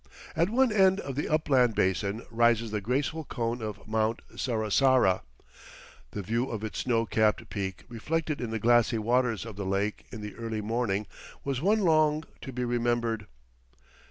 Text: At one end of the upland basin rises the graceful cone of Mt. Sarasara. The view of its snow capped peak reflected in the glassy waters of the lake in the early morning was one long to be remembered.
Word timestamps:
At 0.35 0.49
one 0.49 0.71
end 0.71 0.99
of 0.99 1.13
the 1.15 1.29
upland 1.29 1.75
basin 1.75 2.23
rises 2.31 2.71
the 2.71 2.81
graceful 2.81 3.23
cone 3.23 3.61
of 3.61 3.87
Mt. 3.87 4.23
Sarasara. 4.35 5.21
The 6.09 6.23
view 6.23 6.49
of 6.49 6.63
its 6.63 6.79
snow 6.79 7.05
capped 7.05 7.49
peak 7.51 7.83
reflected 7.87 8.41
in 8.41 8.49
the 8.49 8.57
glassy 8.57 8.97
waters 8.97 9.45
of 9.45 9.57
the 9.57 9.63
lake 9.63 10.05
in 10.11 10.21
the 10.21 10.33
early 10.37 10.61
morning 10.61 11.05
was 11.43 11.61
one 11.61 11.81
long 11.81 12.23
to 12.41 12.51
be 12.51 12.65
remembered. 12.65 13.27